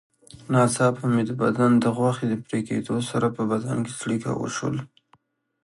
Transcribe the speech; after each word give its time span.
ناڅاپه 0.51 1.03
مې 1.13 1.23
د 1.29 1.31
بدن 1.41 1.71
د 1.77 1.85
غوښې 1.97 2.25
په 2.31 2.37
پرېکېدلو 2.47 2.99
سره 3.11 3.27
په 3.35 3.41
بدن 3.51 3.77
کې 3.85 3.93
څړیکه 4.01 4.31
وشول. 4.35 4.75